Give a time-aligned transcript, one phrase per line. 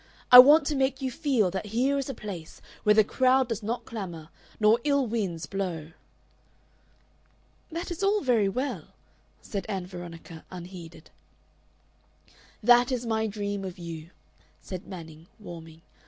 [0.31, 3.61] I want to make you feel that here is a place where the crowd does
[3.61, 5.91] not clamor nor ill winds blow."
[7.71, 8.95] "That is all very well,"
[9.43, 11.11] said Ann Veronica, unheeded.
[12.63, 14.09] "That is my dream of you,"
[14.59, 15.83] said Manning, warming.